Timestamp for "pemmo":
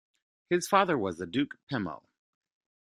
1.71-2.01